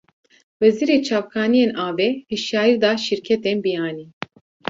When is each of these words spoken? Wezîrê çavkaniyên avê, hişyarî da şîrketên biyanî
Wezîrê 0.59 0.97
çavkaniyên 1.07 1.71
avê, 1.87 2.09
hişyarî 2.31 2.75
da 2.83 2.91
şîrketên 3.05 3.57
biyanî 3.63 4.05